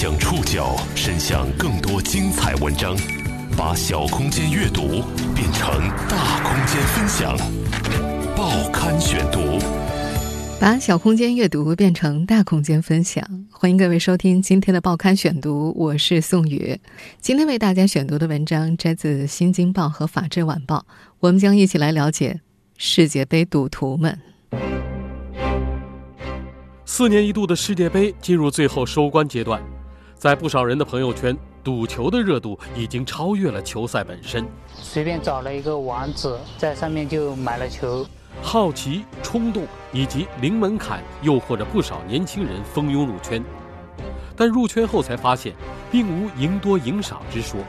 [0.00, 2.96] 将触角伸向更多精彩文章，
[3.56, 5.02] 把小空间阅读
[5.34, 5.68] 变成
[6.08, 7.36] 大空间分享。
[8.36, 9.58] 报刊选读，
[10.60, 13.28] 把小空间阅读变成大空间分享。
[13.50, 16.78] 欢迎各位收听今天的报刊选读，我是宋宇。
[17.20, 20.76] 今天为大家选读的文章摘自《新京报》和《法制晚报》，
[21.18, 22.40] 我们将一起来了解
[22.76, 24.16] 世界杯赌徒们。
[26.84, 29.60] 四年一度的世界杯进入最后收官阶段，
[30.18, 34.44] 在不少人的朋友圈，赌球的热度已经超越了球赛本身。
[34.74, 38.04] 随便找了一个网址，在上面就买了球。
[38.42, 43.40] 好奇、冲动以及零门槛诱惑着不少年轻人蜂拥入圈，
[44.34, 45.54] 但入圈后才发现，
[45.88, 47.60] 并无赢多赢少之说，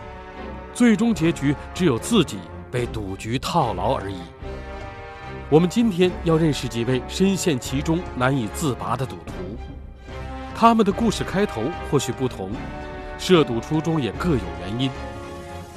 [0.74, 2.40] 最终结局只有自己
[2.72, 4.18] 被赌局套牢而已。
[5.52, 9.34] 我们今天要认识几位深陷其中难以自拔的赌徒，
[10.62, 12.52] 他们的故事开头或许不同，
[13.18, 14.92] 涉赌初衷也各有原因，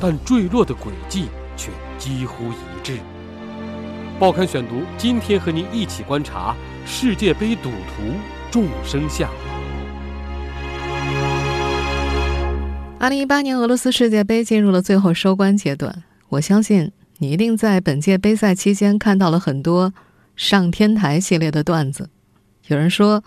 [0.01, 2.99] 但坠落的轨迹却几乎一致。
[4.19, 8.03] 报刊选读，今天和您一起观察世界杯赌徒
[8.51, 9.31] 众生相。
[12.99, 16.91] 二零一八年俄罗斯世界杯进入了最后收官阶段，我相信。
[17.19, 19.95] 你一定在本届杯赛期间看到了很多
[20.35, 22.11] “上天台”系列的段子。
[22.67, 23.23] 有人说，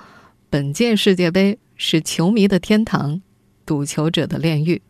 [0.55, 3.21] 本届世界杯是球迷的天堂，
[3.65, 4.81] 赌球者的炼狱。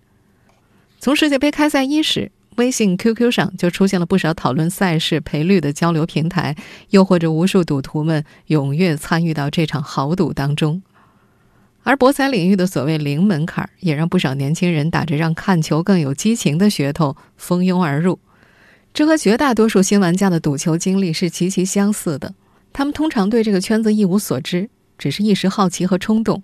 [1.00, 6.56] 从世界杯开赛伊始，微信、QQ 上就出现了不少讨论赛事赔率的交流平台，
[6.92, 10.84] 诱惑着无数赌徒们踊跃参与到这场豪赌当中。
[11.82, 18.20] 而博彩领域的所谓零门槛，也让不少年轻人打着让看球更有激情的噱头蜂拥而入。
[18.94, 22.36] 这和绝大多数新玩家的赌球经历是极其相似的。
[22.72, 26.44] 他们通常对这个圈子一无所知，只是一时好奇和冲动。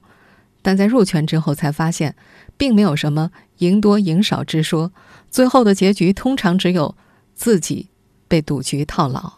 [0.61, 2.15] 但在入圈之后，才发现，
[2.57, 4.91] 并没有什么赢多赢少之说。
[5.29, 6.95] 最后的结局通常只有
[7.33, 7.89] 自己
[8.27, 9.33] 被赌局套牢。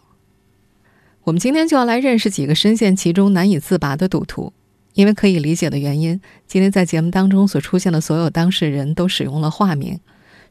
[1.23, 4.53] 我们今天就要来认识几个深陷其中难以自拔的赌徒。
[4.93, 9.99] 因为可以理解的原因，今天在节目当中所出现的所有当事人都使用了化名。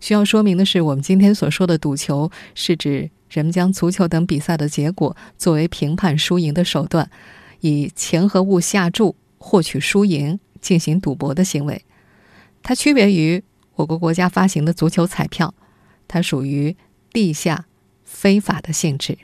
[0.01, 7.09] 需要说明的是，我们今天所说的赌球，是指人们将足球等比赛的结果作为评判输赢的手段，
[7.63, 11.83] 以钱和物下注获取输赢进行赌博的行为。
[12.63, 13.43] 它区别于
[13.77, 15.55] 我国国家发行的足球彩票，
[16.07, 16.77] 它属于
[17.13, 17.65] 地下
[18.05, 19.17] 非法的性质。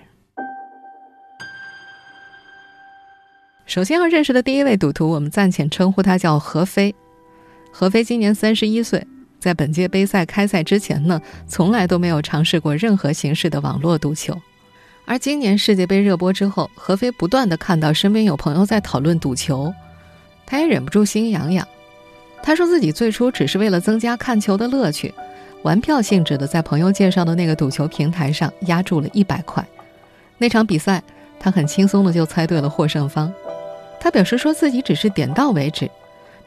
[3.66, 6.94] 首先要认识的第一位赌徒，我们暂且称呼他叫何飞。
[7.70, 9.06] 何飞今年三十一岁。
[9.38, 14.36] 在本届杯赛开赛之前呢，从来都没有尝试过任何形式的网络赌球。
[15.10, 19.72] 而今年世界杯热播之后，何飞不断的看到身边有朋友在讨论赌球，
[20.44, 21.66] 他也忍不住心痒痒。
[22.42, 25.14] 他说自己最初只是为了增加看球的乐趣，
[25.62, 29.66] 玩票性质的在朋友介绍的那个赌球平台上压注了一百块。
[30.36, 31.02] 那场比赛，
[31.40, 33.32] 他很轻松的就猜对了获胜方。
[33.98, 35.90] 他表示说自己只是点到为止。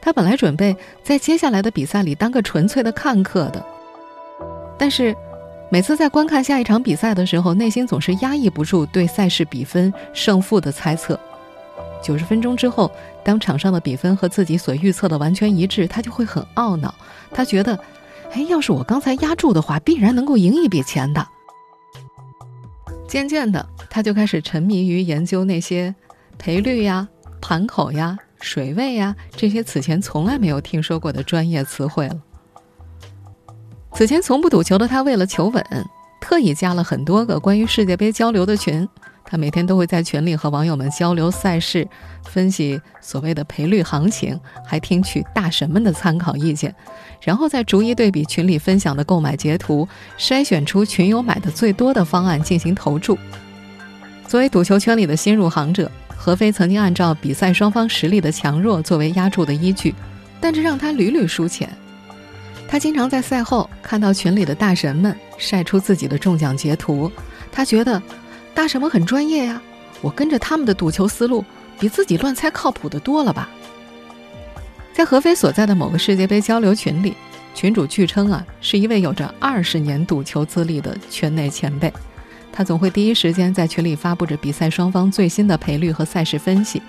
[0.00, 3.66] 他本来准备在接下来的比赛里当个纯粹的看客的，
[4.78, 5.12] 但是
[5.72, 11.18] 每次在观看下一场比赛的时候，内心总是压抑不住对赛事比分胜负的猜测。
[12.02, 12.92] 九十分钟之后，
[13.24, 16.94] 当场上的比分和自己所预测的完全一致，他就会很懊恼。
[17.30, 17.74] 他觉得，
[18.32, 21.26] 哎，要是我刚才压注的话，必然能够赢一笔钱的。
[23.08, 25.94] 渐渐的，他就开始沉迷于研究那些
[26.36, 27.08] 赔率呀、
[27.40, 28.18] 盘口呀。
[28.42, 32.18] 水位呀，这些此前从来没有听说过的专业词汇了。
[33.94, 35.64] 此前从不赌球的他，为了求稳，
[36.20, 38.88] 特意加了很多个关于世界杯交流的群。
[39.24, 41.86] 他每天都会在群里和网友们交流赛事，
[42.26, 46.74] 分析所谓的赔率行情，还听取大神们的参考意见，
[47.22, 49.88] 然后再逐一对比群里分享的购买截图，
[50.18, 53.16] 筛选出群友买的最多的方案进行投注。
[54.26, 55.90] 作为赌球圈里的新入行者。
[56.14, 59.92] 何飞曾经按照比赛双方实力的强弱作为压注的依据，
[60.40, 61.68] 但这让他屡屡输钱。
[62.72, 67.12] 他经常在赛后看到群里的大神们晒出自己的中奖截图，
[67.52, 68.02] 他觉得
[68.54, 69.60] 大神们很专业呀，
[70.00, 71.44] 我跟着他们的赌球思路
[71.78, 73.46] 比自己乱猜靠谱的多了吧。
[74.94, 77.14] 在何飞所在的某个世界杯交流群里，
[77.54, 81.92] 群主据称啊是一位有着二十年赌球资历的圈内前辈。
[82.50, 86.80] 他总会第一时间在群里发布着比赛双方最新的赔率和赛事分析。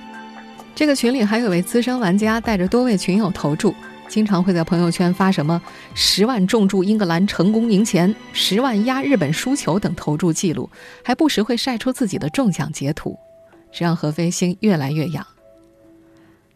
[0.74, 3.75] 这个群里还有位资深玩家带着多位群友投注，
[4.13, 5.60] 经常会在朋友圈发什么
[5.95, 10.69] 十万重注英格兰成功赢钱、十万压日本输球等投注记录，
[11.04, 13.18] 还不时会晒出自己的中奖截图，
[13.71, 15.25] 这让何飞心越来越痒。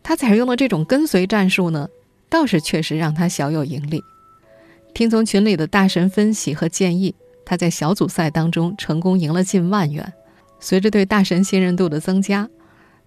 [0.03, 1.89] 他采用的这种跟随战术呢，
[2.29, 4.03] 倒是确实让他小有盈利。
[4.93, 10.13] 听从群里的大神分析和建议，他在小组赛当中成功赢了近万元。
[10.59, 12.47] 随着对大神信任度的增加，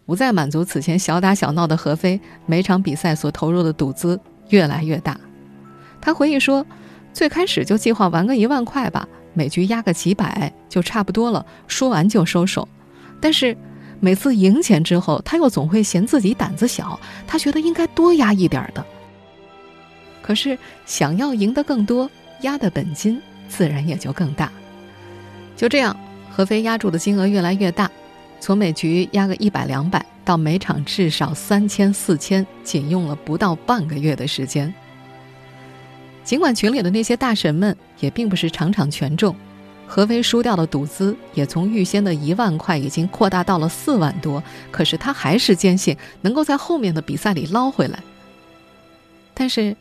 [0.07, 4.19] 不再满足此前小打小闹的何飞，每场比赛所投入的赌资
[4.51, 5.19] 越来越大。
[6.01, 6.65] 他回忆说
[7.13, 12.69] ：“最开始就计划玩个一万块吧，每局压个几百就差不多了，输完就收手。
[13.21, 13.57] 但是
[13.99, 18.85] 每次赢钱之后，他又总会嫌自己胆子小，他觉得应该多压一点的。”
[20.23, 20.57] 可是，
[20.87, 22.09] 想要赢得更多，
[22.43, 24.51] 压的本金自然也就更大。
[25.57, 25.95] 就这样，
[26.31, 27.91] 何飞压注的金额越来越大，
[28.39, 34.73] 从每局压个一百两百，到每场至少三千四千，仅用了不到半个月的时间。
[36.25, 39.35] 尽管群里的那些大神们也并不是场场全中，
[39.87, 48.03] 何飞输掉的赌资也从预先的一万块已经扩大到了四万多，可是他还是坚信能够在后面的比赛里捞回来。
[49.35, 49.77] 但是。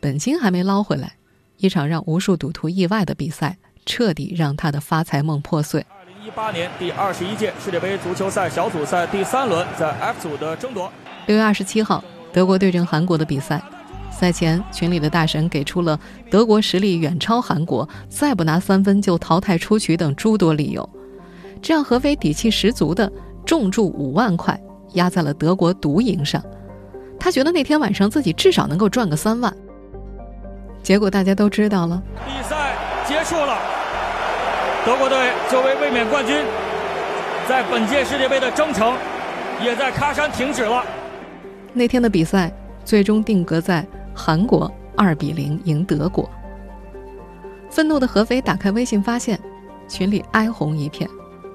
[0.00, 1.12] 本金还没捞回来，
[1.58, 5.86] 一场让无数赌徒意外的比赛，彻底让他的发财梦破碎。
[6.24, 10.88] 一八年第二十一届世界杯足球赛小组赛第三轮，在 F 组的争夺。
[11.26, 13.60] 六月二十七号，德国对阵韩国的比赛，
[14.08, 15.98] 赛前群里的大神给出了
[16.30, 20.88] 德国实力远超韩国，再不拿三分就淘汰出局等诸多理由，
[21.60, 23.10] 这让何飞底气十足的
[23.44, 24.56] 重注五万块
[24.92, 26.40] 压在了德国独赢上。
[27.18, 29.52] 他觉得那天晚上自己至少能够赚个三万。
[30.84, 32.76] 结果大家都知道了，比赛
[33.08, 33.58] 结束了，
[34.84, 35.16] 德国队
[35.48, 36.44] 作为卫冕冠军，
[37.48, 38.96] 在本届世界杯的征程
[39.62, 40.84] 也在喀山停止了。
[41.72, 42.52] 那天的比赛
[42.84, 46.28] 最终定格在韩国二比零赢德国。
[47.70, 49.38] 愤怒的何飞打开微信，发现
[49.88, 51.08] 群里哀鸿一片。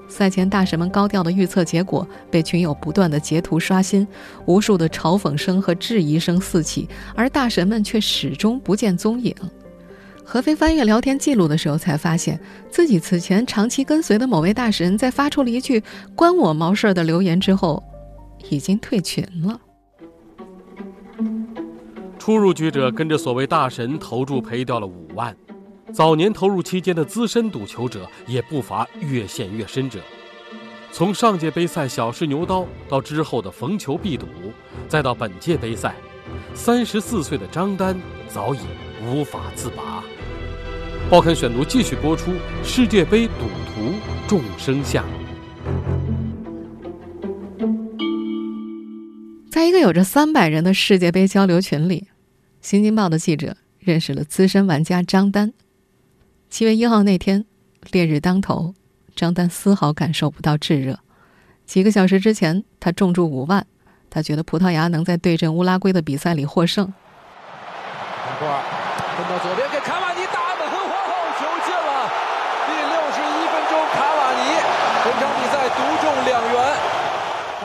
[0.08, 4.08] 赛前大神们高调的预测结果被群友不断的截图刷新，
[4.46, 9.34] 无数的嘲讽声和质疑声四起，而大神们却始终不见踪影。
[10.30, 12.38] 何飞翻阅聊天记录的时候，才发现
[12.68, 15.82] 自己此前长期跟随的某位大神，在发出了一句
[16.14, 17.82] “关我毛事儿”的留言之后，
[18.50, 19.58] 已经退群了。
[22.18, 25.34] 初入局者跟着所谓大神投注赔掉了五万。
[25.94, 29.98] 早年投入期间的资深赌球者也不乏越陷越深者，
[30.92, 34.26] 从上届杯赛小试牛刀到之后的逢球必赌，
[34.88, 35.94] 再到本届杯赛，
[36.52, 37.98] 三十四岁的张丹
[38.28, 38.58] 早已
[39.02, 39.97] 无法自拔。
[41.10, 43.94] 报刊选读继续播出：世界杯赌徒
[44.28, 45.02] 众生相。
[49.50, 52.00] 在一个有着三百人的世界杯交流群里，
[52.60, 55.54] 《新京报》的记者认识了资深玩家张丹。
[56.50, 57.46] 七月一号那天，
[57.90, 58.74] 烈日当头，
[59.16, 60.98] 张丹丝毫感受不到炙热。
[61.64, 63.66] 几个小时之前，他重注五万，
[64.10, 66.92] 他觉得葡萄牙能在对阵乌拉圭的比赛里获胜
[69.42, 70.78] 左边给卡瓦尼打门，后
[71.36, 71.90] 球进了。
[72.66, 74.40] 第六十一分钟，卡瓦尼
[75.04, 76.76] 本场比赛独中两元。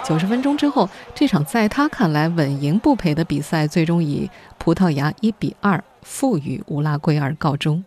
[0.04, 7.84] 九十分钟之后，这场在他看来稳赢不赔的比赛，最终以葡萄牙一比二负于乌拉圭而告终。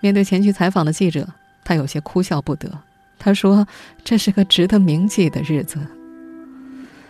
[0.00, 1.26] 面对前去采访的记者，
[1.64, 2.70] 他有些哭笑不得。
[3.18, 3.66] 他说
[4.04, 5.78] ：“这是个值得铭记的日子。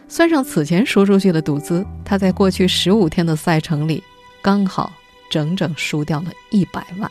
[0.09, 4.03] 算上此前输出去的赌资，他在过去十五天的赛程里，
[4.41, 4.93] 刚好
[5.29, 7.11] 整整输掉了一百万。”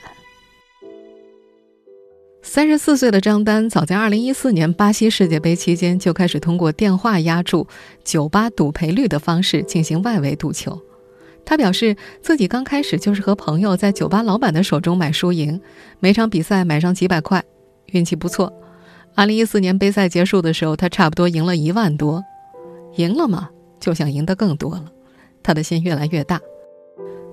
[2.48, 7.68] 三十四岁的张丹，早在二零一四年巴西世界杯期间就开始通过电话压注、
[8.04, 10.80] 酒吧赌赔率的方式进行外围赌球。
[11.44, 15.60] 他表示，自己刚开始就是和朋友在酒吧老板的手中买输赢，
[16.00, 17.44] 每场比赛买上几百块，
[17.88, 18.54] 运气不错。
[19.16, 22.24] 二零一四年杯赛结束的时候，他差不多赢了一万多，
[22.96, 23.50] 赢了嘛，
[23.80, 24.86] 就想赢得更多了，
[25.42, 26.40] 他的心越来越大。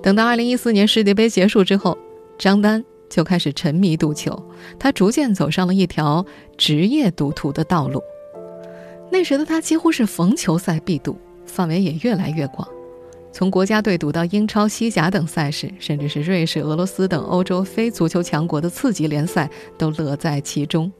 [0.02, 1.96] 等到二零一四年世界杯结束之后，
[2.38, 4.42] 张丹就开始沉迷赌球，
[4.78, 6.24] 他逐渐走上了一条
[6.56, 8.02] 职业赌徒的道路。
[9.10, 12.66] 那时的他几乎是逢球赛必赌，范围也越来越广。
[13.30, 20.90] 从国家队赌到英超、西甲等赛事，甚至是瑞士、俄罗斯等欧洲非足球强国的次级联赛，都乐在其中。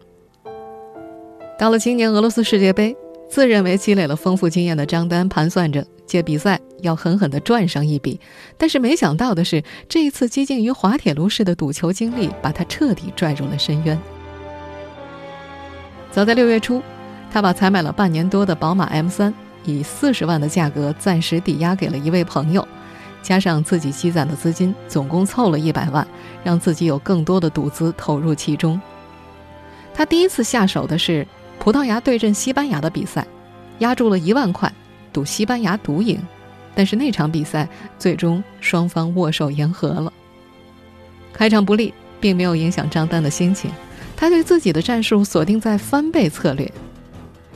[1.59, 2.95] 到了今年俄罗斯世界杯，
[3.33, 8.21] 自认为积累了丰富经验的张丹盘算着借比赛要狠狠地赚上一笔，
[8.59, 13.99] 但是没想到的是，这一次激进于滑铁卢式的赌球经历，把他彻底拽入了深渊。
[16.11, 16.83] 早在六月初，
[17.33, 19.33] 他把才买了半年多的宝马 M3。
[19.65, 22.69] 以四十万的价格暂时抵押给了一位朋友，
[23.23, 26.07] 加上自己积攒的资金，总共凑了一百万，
[26.45, 28.79] 让自己有更多的赌资投入其中。
[29.95, 31.27] 他第一次下手的是
[31.63, 33.25] 葡萄牙对阵西班牙的比赛，
[33.79, 34.73] 压住了一万块，
[35.13, 36.21] 赌西班牙独赢，
[36.75, 37.69] 但是那场比赛
[38.01, 40.13] 最终双方握手言和了。
[41.33, 43.71] 开场不利，并没有影响张丹的心情，
[44.17, 46.69] 他对自己的战术锁定在翻倍策略，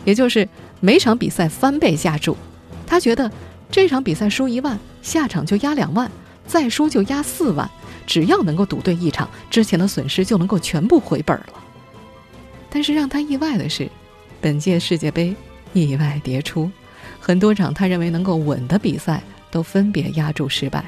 [0.04, 0.48] 也就是
[0.78, 2.36] 每场比赛翻倍下注。
[2.86, 3.28] 他觉得
[3.72, 6.08] 这场比赛输一万，下场就压两万，
[6.46, 7.68] 再输就压四万，
[8.06, 11.46] 只要能够赌对一场，之前的损失就能够全部回本了。
[12.70, 13.88] 但是让他意外的是，
[14.40, 15.34] 本届世界杯
[15.72, 16.70] 意外迭出。
[17.20, 20.84] 很多场他认为能够稳的比赛都分别压注失败，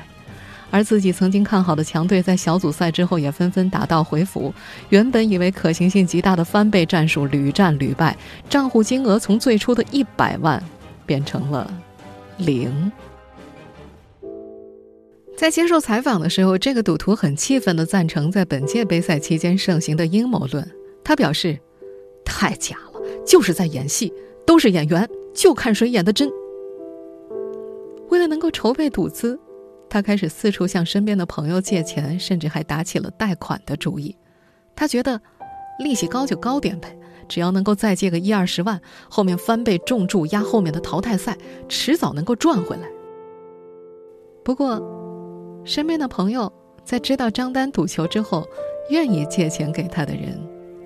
[0.70, 4.52] 而自己曾经看好的强队在小组赛之后也纷纷打道回府。
[4.90, 8.16] 原本以为可行性极大的翻倍战术屡战屡败，
[8.48, 10.62] 账户金额从最初的一百万
[11.06, 11.72] 变成了
[12.36, 12.92] 零。
[15.36, 20.68] 在接受采访的时候，这个赌徒很气愤地赞成在本届杯赛期间盛行的阴谋论。
[21.04, 21.58] 他表示
[22.28, 24.12] ：“太假了，就是在演戏，
[24.46, 26.28] 都是演员。”就看谁演的真。
[28.08, 29.38] 为了能够筹备赌资，
[29.88, 34.16] 他开始四处向身边的朋友借钱，甚至还打起了贷款的主意。
[34.74, 35.20] 他觉得
[35.78, 42.88] 利息高就高点呗，只要能够再借个一二十万，后面翻倍重注压后面的淘汰赛，迟早能够赚回来。
[44.42, 44.82] 不过，
[45.64, 48.44] 身边的朋友在知道张丹赌球之后，
[48.90, 50.36] 愿意借钱给他的人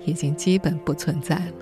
[0.05, 1.53] 已经基本不存在了。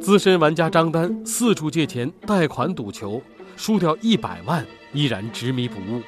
[0.00, 3.22] 资深玩家张丹四处借钱贷款赌球，
[3.56, 6.02] 输掉一百万依然执迷不悟，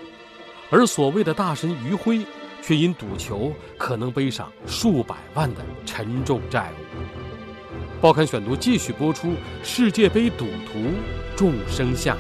[0.71, 2.27] 而所谓的大神余辉
[2.61, 6.75] 却因赌球可能背上数百万的沉重债务。
[8.01, 10.81] 报刊选读继续播出世界杯赌徒
[11.37, 12.19] 众生相。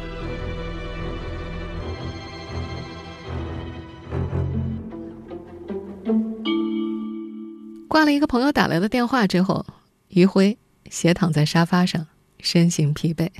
[8.04, 9.64] 挂了一个朋友打来的电话之后，
[10.08, 10.58] 余辉。
[10.90, 12.06] 斜躺在沙发上，
[12.38, 13.30] 身形疲惫。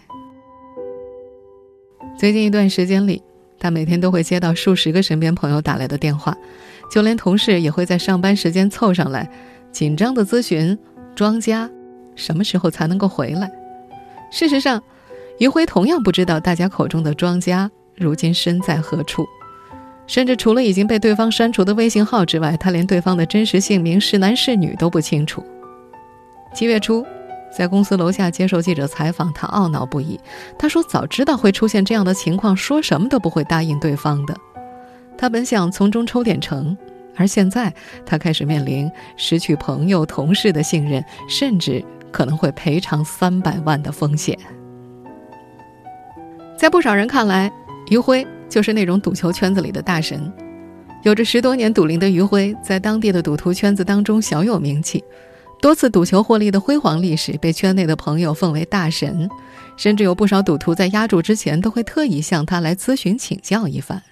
[2.19, 3.23] 最近一段时间里，
[3.61, 6.35] 他每天都会接到数十个身边朋友打来的电话，
[6.91, 9.31] 就连同事也会在上班时间凑上来，
[9.71, 10.79] 紧张的咨询
[11.15, 11.71] 庄家
[12.17, 13.53] 什么时候才能够回来。
[14.33, 14.83] 事实上，
[15.39, 19.27] 余辉同样不知道大家口中的庄家如今身在何处，
[20.07, 25.45] 甚至除了已经被对方删除的微信号之外，他连对方的真实姓名是男是女都不清楚。
[26.55, 27.05] 七月初。
[27.57, 30.19] 在公司楼下接受记者采访，他懊恼不已。
[30.59, 34.37] 他说：“早知道会出现这样的情况，说什么都不会答应对方的。
[35.17, 36.77] 他本想从中抽点成，
[37.15, 37.73] 而现在
[38.05, 41.81] 他开始面临失去朋友、同事的信任，甚至
[42.11, 44.37] 可能会赔偿三百万的风险。”
[46.59, 47.53] 在不少人看来，
[47.89, 50.33] 余辉就是那种赌球圈子里的大神。
[51.03, 55.03] 有着十多年赌龄的余辉，在当地的赌徒圈子当中小有名气。
[55.61, 59.29] 多次赌球获利的辉煌历史被圈内的朋友奉为大神，
[59.77, 64.03] 甚至有不少赌徒在压注之前都会特意向他来咨询请教一番。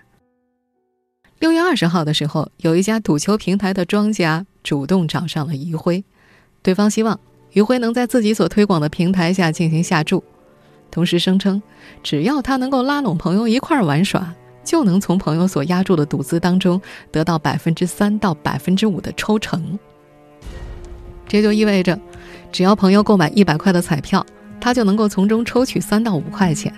[1.39, 6.05] 六月二十号的时候，有一家赌球平台的庄家主动找上了余辉，
[6.63, 7.19] 对方希望
[7.53, 10.23] 余辉能在自己所推广的平台下进行下注，
[10.93, 11.61] 同时声称
[12.03, 14.33] 只要他能够拉拢朋友一块儿玩耍，
[14.63, 16.81] 就能从朋友所压注的赌资当中
[17.11, 19.79] 得到百分之三到百分之五的抽成。
[21.27, 21.99] 这就意味着，
[22.53, 24.25] 只要朋友购买一百块的彩票，
[24.61, 26.73] 他就能够从中抽取三到五块钱。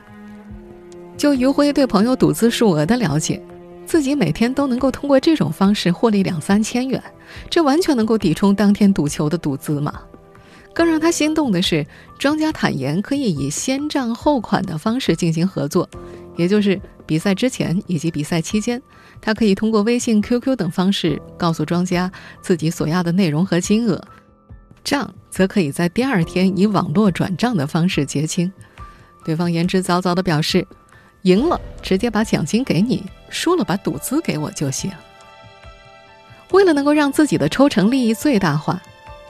[1.17, 3.43] 就余辉对朋友赌资数额的了解，
[3.85, 7.03] 自己每天都能够通过这种方式获利两三千元，
[7.51, 10.01] 这完全能够抵充当天赌球的赌资嘛。
[10.75, 11.87] 更让他心动的是，
[12.19, 15.89] 庄家坦言可以以先账后款的方式进行合作，
[16.37, 18.83] 也就是比赛之前以及比赛期间，
[19.21, 22.11] 他可以通过微信、QQ 等方式告诉庄家
[22.43, 24.03] 自己所要的内容和金额。
[24.83, 28.53] 账则可以在第二天以网络转账的方式结清，
[29.25, 30.67] 对方言之凿凿地表示，
[31.23, 34.91] 赢了直接把奖金给你，输了把赌资给我就行。
[36.51, 38.83] 为了能够让自己的抽成利益最大化，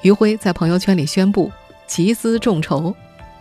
[0.04, 1.50] 余辉在朋友圈里宣布
[1.86, 2.94] 集资众筹，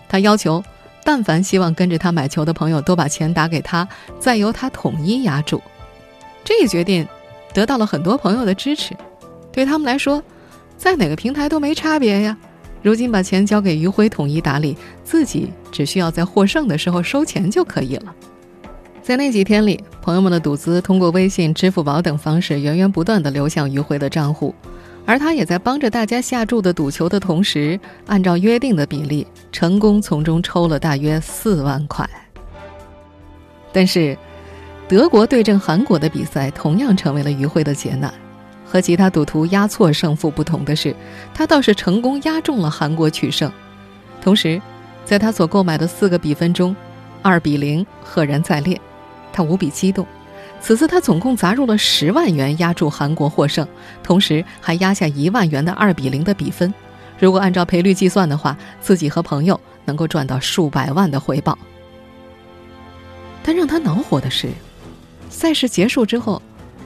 [0.08, 0.64] 他要求，
[1.04, 3.86] 但凡希望跟着他买球的朋友都把钱打给他，
[4.18, 5.62] 再由他统一压注。
[6.42, 7.06] 这一决定
[7.54, 8.96] 得到了很多朋友的支持，
[9.52, 10.24] 对他们来说。
[10.78, 12.38] 在哪个平台都没差别呀，
[12.82, 18.16] 如今把钱交给余辉统一打理，自己只需要在获胜的时候收钱就可以了。
[19.02, 24.56] 在那几天里，朋友们的赌资通过微信、支付宝等方式源源不断地流向余辉的账户，
[25.06, 32.10] 而他也在帮着大家下注的赌球的同时，按照约定的比例，成功从中抽了大约四万块。
[33.74, 34.18] 但是，
[34.88, 38.14] 德国对阵韩国的比赛同样成为了于慧的劫难。
[38.66, 40.96] 和其他赌徒压错胜负不同的是，
[41.34, 43.52] 他倒是成功压中了韩国取胜。
[44.22, 44.60] 同时，
[45.06, 46.76] 在他所购买的四个比分中，
[47.22, 48.80] 二比零赫然在列，
[49.32, 50.08] 他无比激动。
[50.64, 53.68] 此次他总共砸入了十万元压注韩国获胜，
[54.02, 56.74] 同时还压下一万元的二比零的比分。
[57.20, 61.58] 如果按照赔率计算的话，自己和朋友能够赚到数百万的回报。
[63.44, 64.48] 但让他恼火的是，
[65.30, 66.42] 赛事结束之后，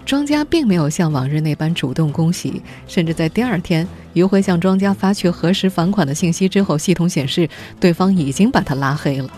[0.08, 7.48] 庄家并没有像往日那般主动恭喜，甚至在第二天，于辉向庄家发去核实返款的信息之后，系统显示
[7.80, 9.30] 对方已经把他拉黑了。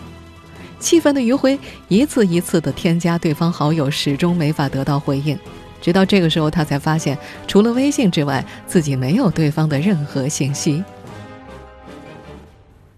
[0.80, 1.56] 气愤的余辉
[1.88, 5.38] 一次一次的添加对方好友，始终没法得到回应。
[5.80, 10.82] 直到这个时候，他才发现，除了微信之外，自己没有对方的任何信息。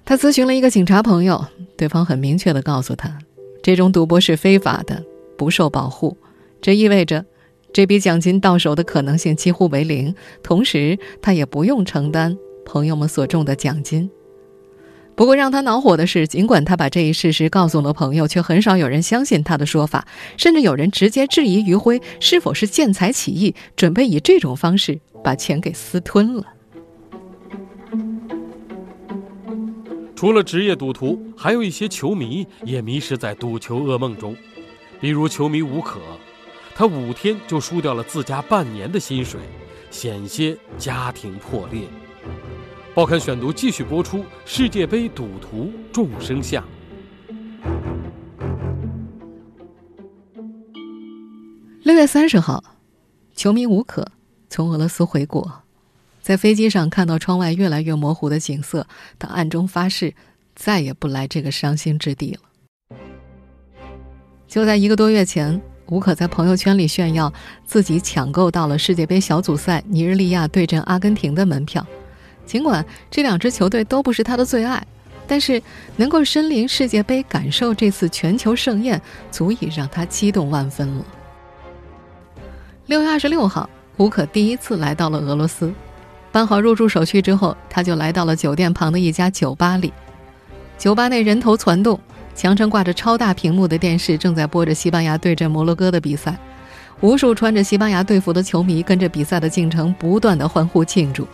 [0.05, 1.45] 他咨询了一个警察朋友，
[1.77, 3.19] 对方很明确的告诉他。
[3.63, 5.03] 这种赌博是非法的，
[5.37, 6.17] 不受保护。
[6.61, 7.25] 这意味着，
[7.73, 10.15] 这笔奖金到手的可能性几乎为零。
[10.43, 14.11] 同时，他也不用承担朋友们所中的奖金。
[15.23, 20.05] 不过，让他恼火的是，尽管他把这一事实告诉了朋友，却很少有人相信他的说法，
[20.37, 26.45] 甚至有人直接质疑于辉是否是见财起意，准备以这种方式把钱给私吞了。
[30.17, 34.37] 除了职业赌徒，还有一些球迷也迷失在赌球噩梦中，
[35.01, 36.01] 比如球迷吴可，
[36.75, 39.39] 他五天就输掉了自家半年的薪水，
[39.89, 41.83] 险些家庭破裂。
[42.95, 46.63] 报刊选读继续播出世界杯赌徒众生相。
[51.83, 52.63] 六月三十号，
[53.35, 54.07] 球迷吴可
[54.51, 55.63] 从俄罗斯回国。
[56.21, 58.87] 在飞机上看到窗外越来越模糊的景色，
[59.19, 60.15] 他暗中发誓
[60.55, 62.99] 再也不来这个伤心之地了。
[64.47, 67.33] 就在一个多月前，吴可在朋友圈里炫耀
[67.65, 71.87] 自己抢购到了世界杯小组赛尼日利亚对阵阿根廷的门票。
[72.45, 74.85] 尽管这两支球队都不是他的最爱，
[75.27, 75.63] 但是
[75.97, 81.05] 能够身临世界杯感受这次全球盛宴，足以让他激动万分了。
[82.87, 85.73] 六月二十六号，胡可第一次来到了俄罗斯。
[86.31, 89.93] 办好入住手续之后，他就来到了酒店旁的一家酒吧里。
[90.79, 91.99] 酒吧内人头攒动，
[92.35, 96.37] 墙上挂着超大屏幕的电视，正在播着西班牙对阵摩洛哥的比赛。
[97.01, 101.27] 无数穿着西班牙队服的球迷跟着比赛的进程不断的欢呼庆祝。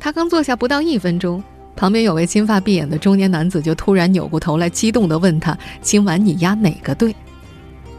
[0.00, 1.44] 他刚坐下不到一分钟，
[1.76, 7.14] 旁边有位金发碧眼的中年男子就突然扭过头来，激动地问他：“今晚你压哪个队？”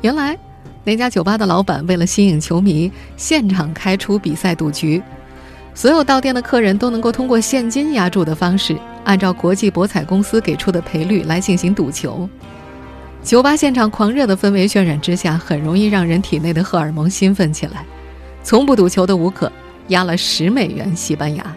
[0.01, 0.35] 原来，
[0.83, 5.01] 那家酒吧的老板为了吸引球迷，现场开出比赛赌局。
[5.75, 12.27] 所有到店的客人都能够通过现金押注的方式，按照国际博彩公司给出的赔率来进行赌球。
[13.23, 17.85] 酒吧现场狂热的氛围渲染之下，很容易让人体内的荷尔蒙兴奋起来。
[18.43, 19.49] 从不赌球的吴可
[19.89, 21.55] 押了十美元西班牙。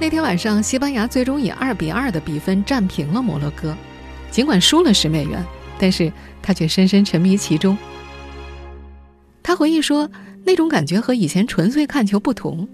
[0.00, 3.74] 那天晚上，西班牙最终以二比二的比分战平了摩洛哥。
[4.30, 5.42] 尽管输了十美元，
[5.78, 7.78] 但是他却深深沉迷其中。
[9.42, 10.10] 他回忆说，
[10.44, 12.68] 那种感觉和以前纯粹看球不同。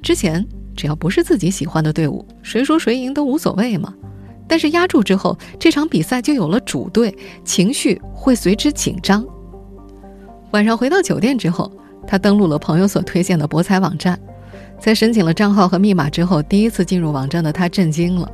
[0.00, 3.92] 之前只要不是自己喜欢的队伍，谁输谁赢都无所谓嘛。
[4.46, 7.12] 但是压注之后，这场比赛就有了主队，
[7.44, 9.26] 情绪会随之紧张。
[10.52, 11.70] 晚上回到酒店之后，
[12.06, 14.16] 他登录了朋友所推荐的博彩网站，
[14.78, 18.30] 在申请了账号和密码之后，第一次进入网站的他震惊了。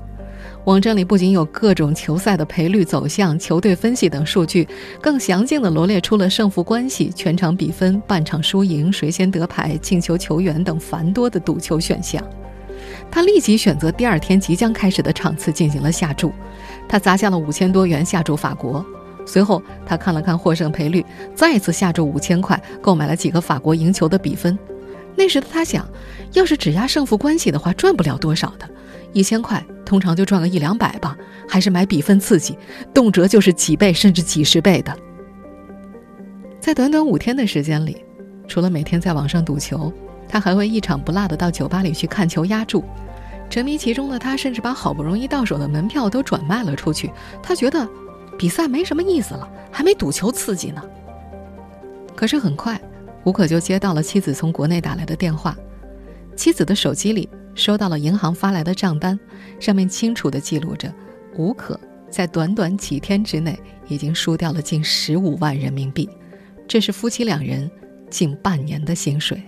[0.64, 4.68] 网站里不仅有各种球赛的赔率走向、球队分析等数据，
[5.00, 12.22] 更详尽地罗列出了胜负关系、全场比分、半场输赢、谁先得牌、进球球员等繁多的赌球选项。
[13.10, 16.32] 他立即选择第二天即将开始的场次进行了下注，
[16.88, 18.84] 他砸下了五千多元下注法国。
[19.26, 24.56] 随后，他看了看获胜赔率，再次下注五千块，购买了几个法国赢球的比分。
[25.14, 25.86] 那时的他想，
[26.32, 28.68] 要是只压胜负关系的话，赚不了多少的。
[29.12, 31.16] 一千块通常就赚个一两百吧，
[31.46, 32.56] 还是买比分刺激，
[32.94, 34.96] 动辄就是几倍甚至几十倍的。
[36.60, 38.02] 在短短五天的时间里，
[38.48, 39.92] 除了每天在网上赌球，
[40.28, 42.82] 他还会一场不落的到酒吧里去看球压注。
[43.50, 47.12] 沉迷其中的他，甚至把好不容易到手的门票都转卖了出去。
[47.42, 47.86] 他觉得
[48.38, 50.82] 比赛没什么意思了，还没赌球刺激呢。
[52.16, 52.80] 可是很快，
[53.24, 55.54] 吴可就接到了妻子从国内打来的电话，
[56.36, 57.28] 妻子的手机里。
[57.54, 59.20] 收到了银行发来的账单，
[59.60, 60.90] 上面清楚地记录着，
[61.36, 66.08] 吴可在短短几天之内已经输掉了近十五万人民币，
[66.66, 67.70] 这是夫妻两人
[68.08, 69.38] 近半年的薪水。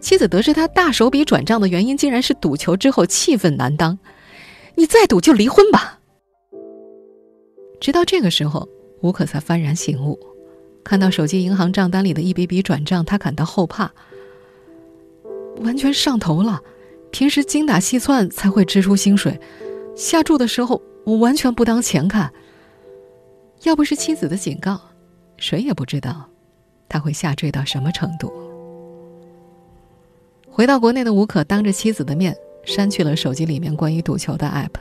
[0.00, 3.98] 妻子得知他大手笔转账的原因竟然是赌球之后气愤难当，
[4.76, 5.98] 你再赌就离婚吧。
[7.80, 8.68] 直到这个时候，
[9.00, 10.16] 吴可才幡然醒悟，
[10.84, 13.90] 看到手机银行账单里的一笔笔转账，他感到后怕。
[15.62, 16.60] 完全上头了，
[17.10, 19.38] 平时精打细算才会支出薪水，
[19.96, 22.32] 下注的时候我完全不当钱看。
[23.64, 24.80] 要不是妻子的警告，
[25.36, 26.28] 谁也不知道
[26.88, 28.32] 他会下坠到什么程度。
[30.48, 34.80] 回到国内的吴可当着妻子的面删去了手机里面关于赌球的 app，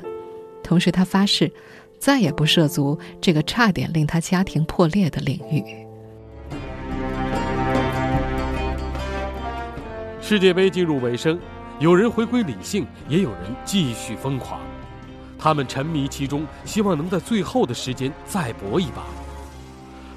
[0.64, 1.52] 同时他发誓
[2.00, 5.87] 再也不涉足这个差点令他家庭破裂的领域。
[10.30, 11.40] 世界杯进入尾声，
[11.80, 14.60] 有人回归理性，也有人继续疯狂。
[15.40, 19.06] 他们沉迷其中，希望能在最后的时间再搏一把。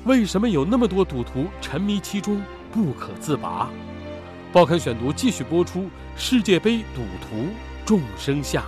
[0.07, 2.43] 为什么有那么多赌徒沉迷其中
[2.73, 3.71] 不可自拔？
[4.53, 7.47] 报刊选读继续播出：世界杯赌徒
[7.87, 8.65] 众生相。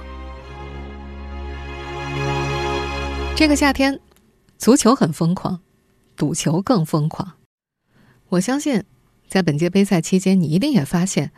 [3.34, 3.98] 这个夏天，
[4.58, 5.58] 足球很疯狂，
[6.14, 7.32] 赌球更疯狂。
[8.28, 8.84] 我相信，
[9.32, 11.30] 在本届杯赛期间，你一定也发现，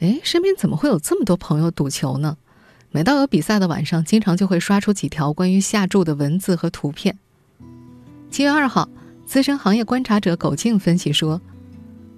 [0.00, 2.38] 哎，身边怎么会有这么多朋友赌球呢？
[2.90, 7.18] 每到有比赛的晚上，经常就会刷出几条关于下注的文字和图片。
[8.30, 8.88] 七月二号，
[9.26, 11.38] 资深行业观察者苟静分析说，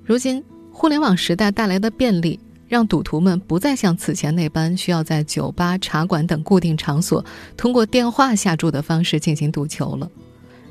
[0.05, 7.25] 如今互联网时代带来的便利，让赌徒们不再像此前那般需要在酒吧、茶馆等固定场所
[7.57, 10.09] 通过电话下注的方式进行赌球了。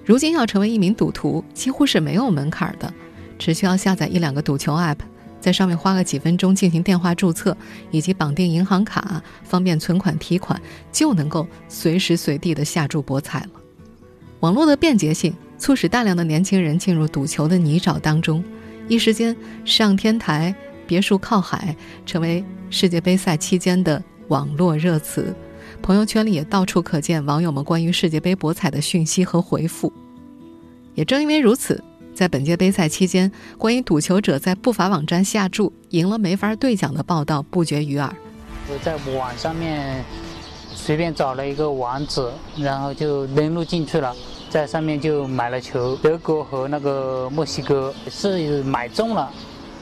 [0.06, 2.94] 如今要成为一名赌徒，几乎是没有门槛的，
[3.44, 5.00] 只需要下载一两个赌球 App。
[5.42, 7.58] 在上面花个几分钟进行电话注册，
[7.92, 10.62] 以及绑定银行卡，方便存款提款，
[10.94, 13.50] 就能够随时随地的下注博彩了。
[14.40, 18.42] 网络的便捷性促使大量的年轻人进入赌球的泥沼当中，
[18.88, 20.56] 一时间“上天台
[20.88, 21.76] ”“别墅靠海”
[22.08, 25.36] 成为世界杯赛期间的网络热词，
[25.82, 29.92] 朋友圈里也到处可见网友们关于世界杯博彩的讯息和回复。
[30.96, 31.84] 也正因为如此。
[32.14, 38.16] 在本届杯赛期间，关于赌球者在不法网站下注赢了没法兑奖的报道不绝于耳。
[38.70, 40.06] 我在网上面
[40.74, 42.26] 随便找了一个网址，
[42.58, 44.16] 然后就登录进去了，
[44.50, 49.30] 在上面就买了球，德国和那个墨西哥是买中了，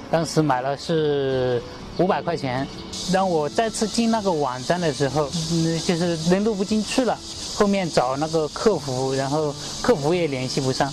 [0.10, 1.62] 当时买了是
[1.98, 2.66] 五百块钱。
[3.14, 7.18] 当我再次进那个网站的时候，嗯，就是登录不进去了，
[7.56, 10.92] 后面找那个客服，然后客服也联系不上。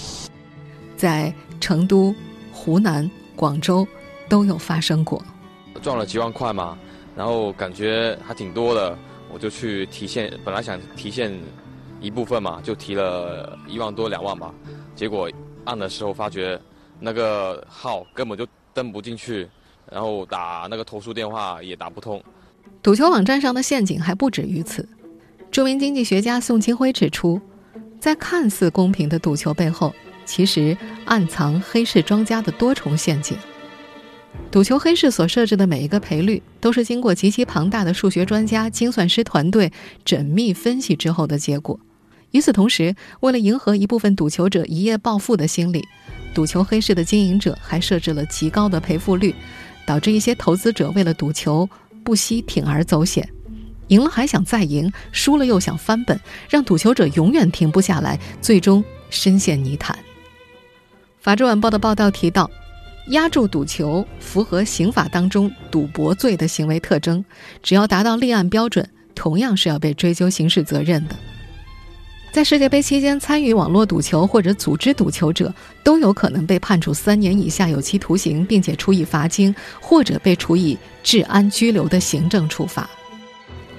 [0.99, 2.13] 在成都、
[2.53, 3.87] 湖南、广州
[4.29, 5.25] 都有发生过，
[5.81, 6.77] 赚了几万块嘛，
[7.17, 8.99] 然后感觉还挺多的，
[9.33, 11.33] 我就去提现，本来想提现
[12.01, 14.53] 一部分嘛，就提了一万多两万吧，
[14.97, 15.31] 结果
[15.65, 16.61] 按的时候发觉
[16.99, 19.49] 那个号根本就登不进去，
[19.89, 22.21] 然后打那个投诉电话也打不通。
[22.83, 24.89] 赌球网站上的陷阱还不止于此，
[25.49, 27.41] 著名经济学家宋清辉指出，
[28.01, 29.95] 在看似公平的赌球背后。
[30.29, 33.37] 其实暗藏黑市庄家的多重陷阱。
[34.51, 39.73] 赌球黑市所设置的每一个赔率，都是经过极其庞大的数学专家、精算师团队
[40.05, 41.81] 缜密分析之后的结果。
[42.33, 45.83] 与此同时，为了迎合一部分赌球者一夜暴富的心理，
[46.35, 49.35] 赌球黑市的经营者还设置了极高的赔付率，
[49.87, 51.69] 导致一些投资者为了赌球
[52.05, 53.27] 不惜铤而走险，
[53.89, 59.97] 赢了还想再赢，输了又想翻本，让赌球者永远停不下来，最终深陷泥潭。
[61.21, 62.49] 《法制晚报》的报道提到，
[63.09, 67.25] 压注赌球符合刑法当中赌博罪的行为特征，
[67.63, 71.17] 只要达到立案标准，同样是要被追究刑事责任的。
[72.31, 75.53] 在世界杯期间参与网络赌球或者组织赌球者，
[75.83, 82.89] 都有可能被判处三年以下有期徒刑，并且处以罚金，或者被处以治安拘留的行政处罚。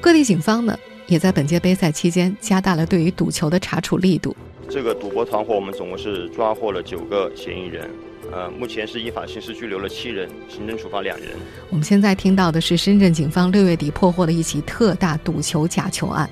[0.01, 4.35] 各地警方呢，也在本届杯赛期间加大了对于赌球的查处力度。
[4.69, 7.89] 这个赌博团伙，我们总共是抓获了九个嫌疑人，
[8.31, 11.29] 呃，目前是依法刑事拘留了七人，行政处罚两人。
[11.69, 16.29] 我们现在听到的是深圳警方六月底破获的一起特大赌球假球案，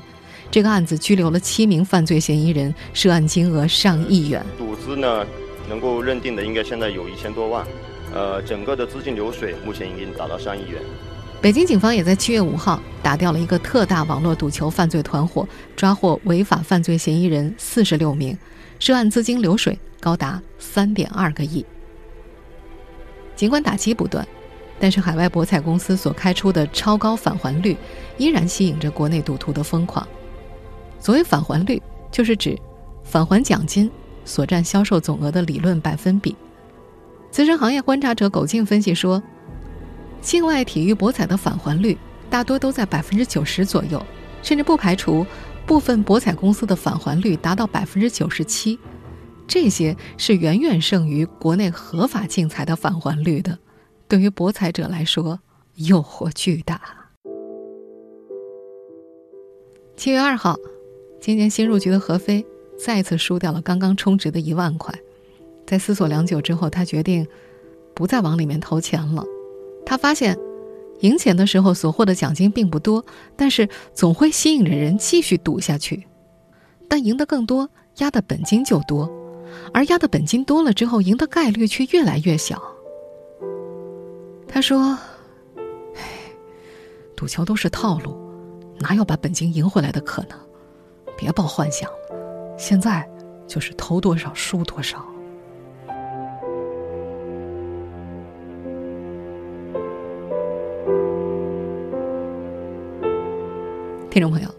[0.52, 4.46] 这个案子拘留了七名犯罪嫌疑人，涉案金额上亿元。
[4.56, 5.26] 赌资呢，
[5.68, 7.66] 能够认定的应该现在有一千多万，
[8.14, 10.80] 呃，整个的资金流水目前已经达到上亿元。
[11.40, 18.36] 北京警方也在七月五号打掉了一个特大网络赌球犯罪团伙，抓获违法犯罪嫌疑人四十六名，
[18.80, 21.64] 涉案资金流水高达三点二个亿。
[23.36, 24.28] 尽管打击不断，
[24.80, 27.78] 但是海外博彩公司所开出的超高返还率
[28.18, 30.06] 依然吸引着国内赌徒的疯狂。
[31.00, 31.80] 所谓返还率，
[32.12, 32.58] 就是指
[33.04, 33.90] 返还奖金
[34.26, 36.36] 所占销售总额的理论百分比。
[37.30, 39.22] 资深行业观察者苟静分析说。
[40.22, 41.98] 境外体育博彩的返还率
[42.30, 44.04] 大多都在百分之九十左右，
[44.42, 45.26] 甚至不排除
[45.66, 48.78] 部分博彩公司的返还率达到百分之九十七，
[49.48, 53.58] 这些是远远胜于国内合法竞彩的返还率的。
[54.08, 55.40] 对于博彩者来说，
[55.76, 56.82] 诱惑巨大。
[59.96, 60.56] 七月二号，
[61.20, 62.46] 今年新入局的何飞
[62.78, 64.94] 再次输掉了刚刚充值的一万块。
[65.66, 67.28] 在思索良久之后，他决定
[67.94, 69.24] 不再往里面投钱了。
[69.90, 70.38] 他发现，
[71.00, 73.06] 赢钱的时候所获的奖金并不多，
[73.38, 76.06] 但是总会吸引着人继续赌下去。
[76.90, 77.70] 但赢得更多，
[78.00, 79.10] 压的本金就多，
[79.74, 82.62] 而压的本金多了之后，赢的概率却越来越小。
[84.46, 85.00] 他说
[87.16, 88.14] ：“赌球都是套路，
[88.80, 90.38] 哪有把本金赢回来的可能？
[91.18, 93.10] 别抱幻想了，现在
[93.48, 95.02] 就是投多少输多少。”
[104.18, 104.50] 听众朋友，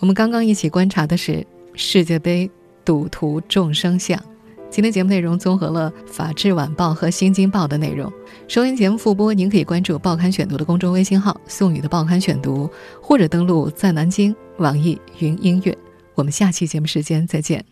[0.00, 2.50] 我们刚刚一起观察的是世界杯
[2.84, 4.20] 赌徒众生相。
[4.68, 8.12] 今天节目内容综合了《法制晚报》和《新京报》的内容。
[8.48, 12.68] 收音节目复播，您可以关注“报刊选读”的公众微信号“宋宇的报刊选读”，
[13.00, 15.78] 或者登录在南京网易云音乐。
[16.16, 17.64] 我们下期节目时间再见。